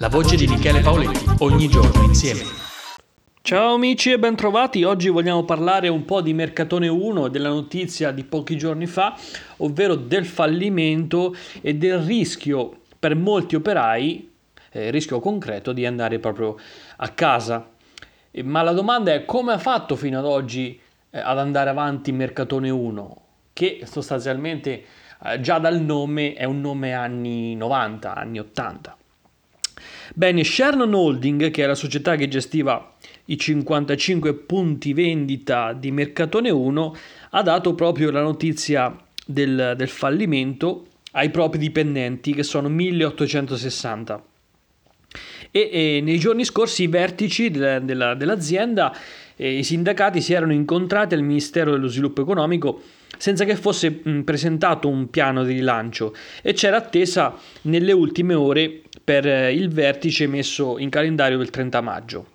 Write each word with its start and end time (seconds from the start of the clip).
La 0.00 0.08
voce 0.08 0.36
di 0.36 0.46
Michele 0.46 0.80
Paoletti, 0.80 1.24
ogni 1.40 1.66
giorno 1.66 2.04
insieme. 2.04 2.42
Ciao 3.42 3.74
amici 3.74 4.12
e 4.12 4.18
bentrovati, 4.20 4.84
oggi 4.84 5.08
vogliamo 5.08 5.44
parlare 5.44 5.88
un 5.88 6.04
po' 6.04 6.20
di 6.20 6.32
Mercatone 6.32 6.86
1 6.86 7.26
e 7.26 7.30
della 7.30 7.48
notizia 7.48 8.12
di 8.12 8.22
pochi 8.22 8.56
giorni 8.56 8.86
fa, 8.86 9.18
ovvero 9.56 9.96
del 9.96 10.24
fallimento 10.24 11.34
e 11.60 11.74
del 11.74 11.98
rischio 11.98 12.82
per 12.96 13.16
molti 13.16 13.56
operai, 13.56 14.32
eh, 14.70 14.90
rischio 14.92 15.18
concreto 15.18 15.72
di 15.72 15.84
andare 15.84 16.20
proprio 16.20 16.54
a 16.98 17.08
casa. 17.08 17.68
Ma 18.44 18.62
la 18.62 18.72
domanda 18.72 19.12
è 19.12 19.24
come 19.24 19.54
ha 19.54 19.58
fatto 19.58 19.96
fino 19.96 20.16
ad 20.16 20.26
oggi 20.26 20.80
eh, 21.10 21.18
ad 21.18 21.40
andare 21.40 21.70
avanti 21.70 22.12
Mercatone 22.12 22.70
1, 22.70 23.22
che 23.52 23.80
sostanzialmente 23.82 24.84
eh, 25.24 25.40
già 25.40 25.58
dal 25.58 25.80
nome 25.80 26.34
è 26.34 26.44
un 26.44 26.60
nome 26.60 26.92
anni 26.92 27.56
90, 27.56 28.14
anni 28.14 28.38
80. 28.38 28.96
Bene, 30.14 30.42
Shernon 30.42 30.94
Holding, 30.94 31.50
che 31.50 31.64
è 31.64 31.66
la 31.66 31.74
società 31.74 32.16
che 32.16 32.28
gestiva 32.28 32.94
i 33.26 33.36
55 33.36 34.34
punti 34.34 34.92
vendita 34.92 35.72
di 35.72 35.90
Mercatone 35.90 36.50
1, 36.50 36.96
ha 37.30 37.42
dato 37.42 37.74
proprio 37.74 38.10
la 38.10 38.22
notizia 38.22 38.96
del, 39.26 39.74
del 39.76 39.88
fallimento 39.88 40.86
ai 41.12 41.30
propri 41.30 41.58
dipendenti, 41.58 42.32
che 42.32 42.42
sono 42.42 42.68
1860. 42.68 44.22
E, 45.50 45.70
e 45.72 46.00
nei 46.02 46.18
giorni 46.18 46.44
scorsi 46.44 46.84
i 46.84 46.86
vertici 46.88 47.50
della, 47.50 47.78
della, 47.78 48.14
dell'azienda 48.14 48.94
e 49.36 49.58
i 49.58 49.64
sindacati 49.64 50.20
si 50.20 50.32
erano 50.32 50.52
incontrati 50.52 51.14
al 51.14 51.22
Ministero 51.22 51.70
dello 51.70 51.86
Sviluppo 51.86 52.22
Economico 52.22 52.82
senza 53.16 53.44
che 53.44 53.56
fosse 53.56 53.90
presentato 53.92 54.88
un 54.88 55.10
piano 55.10 55.44
di 55.44 55.54
rilancio 55.54 56.14
e 56.42 56.52
c'era 56.52 56.76
attesa 56.76 57.36
nelle 57.62 57.92
ultime 57.92 58.34
ore 58.34 58.82
per 59.02 59.26
eh, 59.26 59.52
il 59.52 59.68
vertice 59.68 60.26
messo 60.26 60.78
in 60.78 60.90
calendario 60.90 61.40
il 61.40 61.50
30 61.50 61.80
maggio. 61.80 62.26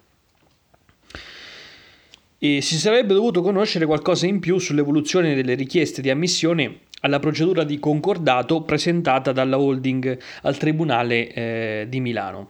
E 2.39 2.61
si 2.61 2.78
sarebbe 2.78 3.14
dovuto 3.14 3.41
conoscere 3.41 3.86
qualcosa 3.86 4.25
in 4.25 4.39
più 4.39 4.58
sull'evoluzione 4.58 5.36
delle 5.36 5.53
richieste 5.53 6.02
di 6.02 6.09
ammissione 6.09 6.80
alla 7.02 7.19
procedura 7.19 7.64
di 7.64 7.80
concordato 7.80 8.61
presentata 8.64 9.31
dalla 9.31 9.59
holding 9.59 10.17
al 10.41 10.58
Tribunale 10.58 11.31
eh, 11.31 11.86
di 11.88 12.00
Milano. 12.00 12.50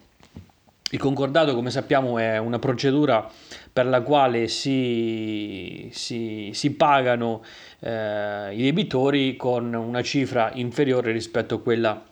Il 0.94 1.00
concordato, 1.00 1.56
come 1.56 1.72
sappiamo, 1.72 2.20
è 2.20 2.38
una 2.38 2.60
procedura 2.60 3.28
per 3.74 3.88
la 3.88 4.02
quale 4.02 4.48
si, 4.48 5.90
si, 5.92 6.52
si 6.54 6.72
pagano 6.76 7.44
eh, 7.80 8.54
i 8.54 8.62
debitori 8.62 9.36
con 9.36 9.74
una 9.74 10.04
cifra 10.04 10.52
inferiore 10.54 11.12
rispetto 11.12 11.56
a 11.56 11.62
quella 11.62 12.06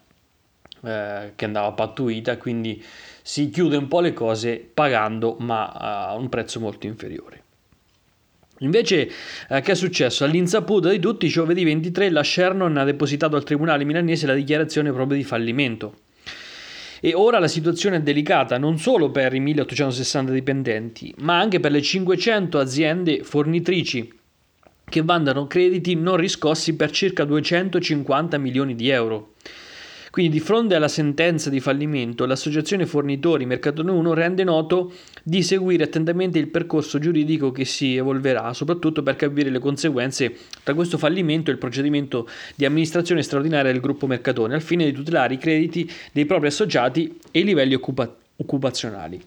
eh, 0.81 1.33
che 1.35 1.45
andava 1.45 1.73
pattuita, 1.73 2.37
quindi 2.37 2.83
si 3.21 3.51
chiude 3.51 3.77
un 3.77 3.87
po' 3.87 3.99
le 3.99 4.13
cose 4.13 4.57
pagando 4.57 5.35
ma 5.37 5.67
a 5.67 6.15
un 6.15 6.27
prezzo 6.27 6.59
molto 6.59 6.87
inferiore. 6.87 7.43
Invece, 8.61 9.11
eh, 9.47 9.61
che 9.61 9.73
è 9.73 9.75
successo? 9.75 10.23
All'insaputa 10.23 10.89
di 10.89 10.97
tutti, 10.97 11.27
giovedì 11.27 11.63
23 11.63 12.09
la 12.09 12.23
Shernon 12.23 12.75
ha 12.77 12.83
depositato 12.83 13.35
al 13.35 13.43
tribunale 13.43 13.83
milanese 13.83 14.25
la 14.25 14.33
dichiarazione 14.33 14.91
proprio 14.91 15.17
di 15.17 15.23
fallimento. 15.23 16.09
E 17.03 17.15
ora 17.15 17.39
la 17.39 17.47
situazione 17.47 17.95
è 17.95 18.01
delicata 18.01 18.59
non 18.59 18.77
solo 18.77 19.09
per 19.09 19.33
i 19.33 19.39
1860 19.39 20.31
dipendenti, 20.31 21.11
ma 21.17 21.39
anche 21.39 21.59
per 21.59 21.71
le 21.71 21.81
500 21.81 22.59
aziende 22.59 23.23
fornitrici 23.23 24.19
che 24.85 25.01
vandano 25.01 25.47
crediti 25.47 25.95
non 25.95 26.17
riscossi 26.17 26.75
per 26.75 26.91
circa 26.91 27.23
250 27.23 28.37
milioni 28.37 28.75
di 28.75 28.89
euro. 28.89 29.33
Quindi 30.11 30.33
di 30.33 30.39
fronte 30.41 30.75
alla 30.75 30.89
sentenza 30.89 31.49
di 31.49 31.61
fallimento, 31.61 32.25
l'associazione 32.25 32.85
fornitori 32.85 33.45
Mercatone 33.45 33.91
1 33.91 34.13
rende 34.13 34.43
noto 34.43 34.91
di 35.23 35.41
seguire 35.41 35.85
attentamente 35.85 36.37
il 36.37 36.49
percorso 36.49 36.99
giuridico 36.99 37.53
che 37.53 37.63
si 37.63 37.95
evolverà, 37.95 38.51
soprattutto 38.51 39.03
per 39.03 39.15
capire 39.15 39.49
le 39.49 39.59
conseguenze 39.59 40.35
tra 40.63 40.73
questo 40.73 40.97
fallimento 40.97 41.49
e 41.49 41.53
il 41.53 41.59
procedimento 41.59 42.27
di 42.55 42.65
amministrazione 42.65 43.23
straordinaria 43.23 43.71
del 43.71 43.79
gruppo 43.79 44.05
Mercatone, 44.05 44.53
al 44.53 44.61
fine 44.61 44.83
di 44.83 44.91
tutelare 44.91 45.35
i 45.35 45.37
crediti 45.37 45.89
dei 46.11 46.25
propri 46.25 46.47
associati 46.47 47.17
e 47.31 47.39
i 47.39 47.45
livelli 47.45 47.73
occupa- 47.73 48.13
occupazionali. 48.35 49.23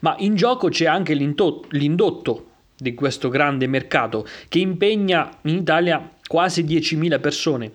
Ma 0.00 0.16
in 0.18 0.34
gioco 0.34 0.68
c'è 0.68 0.86
anche 0.86 1.14
l'indotto 1.14 2.46
di 2.76 2.92
questo 2.94 3.28
grande 3.28 3.68
mercato 3.68 4.26
che 4.48 4.58
impegna 4.58 5.30
in 5.42 5.58
Italia 5.58 6.10
quasi 6.26 6.64
10.000 6.64 7.20
persone 7.20 7.72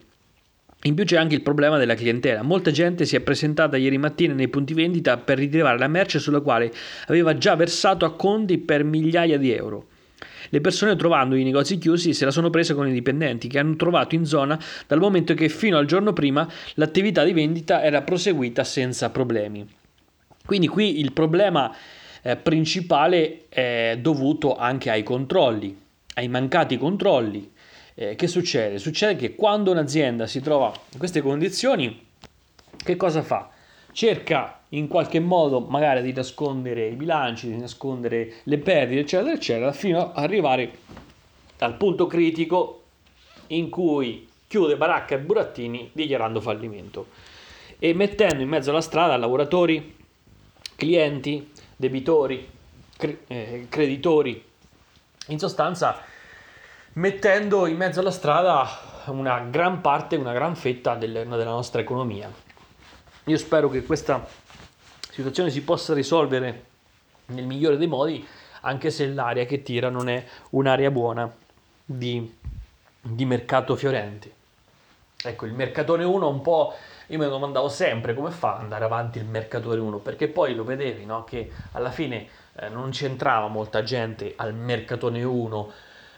in 0.86 0.96
più 0.96 1.06
c'è 1.06 1.18
anche 1.18 1.36
il 1.36 1.42
problema 1.42 1.78
della 1.78 1.96
clientela. 1.96 2.42
Molta 2.42 2.72
gente 2.72 3.06
si 3.06 3.16
è 3.16 3.22
presentata 3.22 3.78
ieri 3.78 3.98
mattina 3.98 4.34
nei 4.34 4.50
punti 4.50 4.74
vendita 4.74 5.18
per 5.18 5.38
ritirare 5.38 5.78
la 5.78 5.88
merce 5.88 6.20
sulla 6.20 6.42
quale 6.42 6.72
aveva 7.08 7.38
già 7.38 7.56
versato 7.56 8.06
a 8.06 8.16
conti 8.16 8.58
per 8.58 8.84
migliaia 8.84 9.38
di 9.38 9.52
euro. 9.52 9.88
Le 10.50 10.62
persone 10.62 10.96
trovando 10.96 11.36
i 11.36 11.44
negozi 11.44 11.78
chiusi 11.78 12.14
se 12.14 12.26
la 12.26 12.32
sono 12.32 12.50
presa 12.50 12.76
con 12.76 12.88
i 12.88 12.92
dipendenti 12.92 13.48
che 13.48 13.60
hanno 13.60 13.76
trovato 13.76 14.14
in 14.14 14.26
zona 14.26 14.60
dal 14.86 15.00
momento 15.00 15.34
che 15.34 15.50
fino 15.50 15.78
al 15.78 15.86
giorno 15.86 16.14
prima 16.14 16.48
l'attività 16.76 17.24
di 17.24 17.34
vendita 17.34 17.82
era 17.82 18.02
proseguita 18.02 18.64
senza 18.64 19.10
problemi. 19.10 19.66
Quindi 20.46 20.68
qui 20.68 21.00
il 21.00 21.14
problema 21.14 21.74
eh, 22.22 22.36
principale 22.36 23.46
è 23.48 23.98
dovuto 24.02 24.56
anche 24.58 24.90
ai 24.90 25.04
controlli, 25.04 25.76
ai 26.16 26.28
mancati 26.28 26.78
controlli 26.78 27.52
eh, 27.96 28.16
che 28.16 28.28
succede? 28.28 28.80
Succede 28.80 29.16
che 29.16 29.36
quando 29.36 29.72
un'azienda 29.72 30.28
si 30.28 30.42
trova 30.42 30.74
in 30.92 31.00
queste 31.00 31.22
condizioni, 31.22 32.06
che 32.78 32.96
cosa 32.96 33.22
fa? 33.22 33.50
Cerca 33.92 34.62
in 34.70 34.88
qualche 34.88 35.20
modo 35.20 35.60
magari 35.60 36.02
di 36.02 36.14
nascondere 36.14 36.88
i 36.88 36.96
bilanci, 36.96 37.48
di 37.48 37.58
nascondere 37.58 38.36
le 38.44 38.58
perdite, 38.58 39.02
eccetera, 39.02 39.32
eccetera, 39.32 39.72
fino 39.72 40.12
ad 40.12 40.24
arrivare 40.24 40.72
al 41.60 41.76
punto 41.76 42.08
critico 42.08 42.82
in 43.48 43.70
cui 43.70 44.28
chiude 44.48 44.76
baracca 44.78 45.16
e 45.16 45.20
burattini 45.20 45.90
dichiarando 45.94 46.42
fallimento 46.42 47.08
e 47.80 47.94
mettendo 47.94 48.42
in 48.42 48.50
mezzo 48.50 48.72
alla 48.72 48.82
strada 48.82 49.18
lavoratori, 49.18 49.96
clienti, 50.76 51.52
debitori, 51.76 52.48
eh, 53.28 53.66
creditori, 53.70 54.44
in 55.28 55.40
sostanza 55.40 56.02
mettendo 56.94 57.66
in 57.66 57.78
mezzo 57.78 58.00
alla 58.00 58.12
strada 58.12 58.68
una 59.06 59.40
gran 59.40 59.82
parte, 59.82 60.16
una 60.16 60.34
gran 60.34 60.56
fetta 60.56 60.96
del, 60.96 61.12
della 61.12 61.44
nostra 61.46 61.82
economia. 61.82 62.32
Io 63.26 63.38
spero 63.38 63.70
che 63.70 63.84
questa 63.84 64.26
situazione 65.10 65.50
si 65.50 65.64
possa 65.64 65.94
risolvere 65.94 66.66
nel 67.28 67.46
migliore 67.46 67.78
dei 67.78 67.88
modi, 67.88 68.26
anche 68.62 68.92
se 68.92 69.08
l'area 69.08 69.46
che 69.46 69.64
tira 69.64 69.90
non 69.90 70.10
è 70.10 70.24
un'area 70.52 70.92
buona 70.92 71.32
di, 71.84 72.38
di 73.02 73.26
mercato 73.26 73.76
fiorente. 73.76 74.32
Ecco, 75.26 75.46
il 75.46 75.54
mercatone 75.54 76.04
1 76.04 76.28
un 76.28 76.42
po', 76.42 76.74
io 77.08 77.18
mi 77.18 77.26
domandavo 77.26 77.70
sempre 77.70 78.14
come 78.14 78.32
fa 78.32 78.56
ad 78.56 78.62
andare 78.62 78.84
avanti 78.84 79.20
il 79.20 79.26
mercatore 79.26 79.80
1, 79.80 79.98
perché 80.00 80.28
poi 80.28 80.54
lo 80.54 80.66
vedevi, 80.66 81.06
no? 81.06 81.24
che 81.24 81.50
alla 81.72 81.92
fine 81.92 82.28
eh, 82.56 82.68
non 82.68 82.90
c'entrava 82.92 83.48
molta 83.48 83.84
gente 83.84 84.34
al 84.36 84.54
mercatone 84.54 85.24
1, 85.24 85.72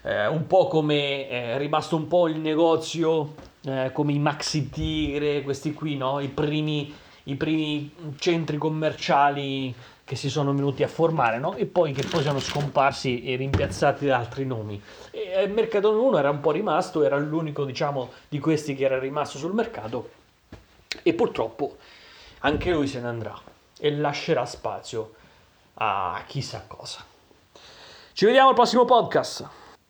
eh, 0.06 0.28
un 0.28 0.46
po' 0.46 0.68
come 0.68 1.28
eh, 1.28 1.54
è 1.54 1.58
rimasto 1.58 1.96
un 1.96 2.06
po' 2.06 2.28
il 2.28 2.38
negozio 2.38 3.34
eh, 3.64 3.90
come 3.92 4.12
i 4.12 4.20
Maxi 4.20 4.70
Tigre, 4.70 5.42
questi 5.42 5.74
qui, 5.74 5.96
no? 5.96 6.20
I 6.20 6.28
primi, 6.28 6.94
I 7.24 7.34
primi 7.34 7.92
centri 8.16 8.56
commerciali 8.56 9.74
che 10.04 10.14
si 10.14 10.30
sono 10.30 10.54
venuti 10.54 10.84
a 10.84 10.88
formare, 10.88 11.40
no? 11.40 11.56
E 11.56 11.66
poi 11.66 11.92
che 11.92 12.06
poi 12.06 12.22
sono 12.22 12.38
scomparsi 12.38 13.24
e 13.24 13.34
rimpiazzati 13.34 14.06
da 14.06 14.18
altri 14.18 14.46
nomi. 14.46 14.80
E 15.10 15.42
il 15.42 15.50
Mercatone 15.50 15.98
1 15.98 16.18
era 16.18 16.30
un 16.30 16.38
po' 16.38 16.52
rimasto, 16.52 17.02
era 17.02 17.16
l'unico, 17.18 17.64
diciamo, 17.64 18.10
di 18.28 18.38
questi 18.38 18.76
che 18.76 18.84
era 18.84 19.00
rimasto 19.00 19.38
sul 19.38 19.52
mercato 19.52 20.10
e 21.02 21.12
purtroppo 21.14 21.78
anche 22.40 22.70
lui 22.70 22.86
se 22.86 23.00
ne 23.00 23.08
andrà 23.08 23.36
e 23.76 23.90
lascerà 23.90 24.46
spazio 24.46 25.14
a 25.74 26.22
chissà 26.28 26.64
cosa. 26.68 27.04
Ci 28.12 28.24
vediamo 28.24 28.50
al 28.50 28.54
prossimo 28.54 28.84
podcast. 28.84 29.64